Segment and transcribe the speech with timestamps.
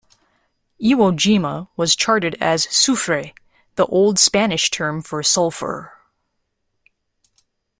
[0.83, 3.35] Iwo Jima was charted as Sufre,
[3.75, 5.93] the old Spanish term for sulphur.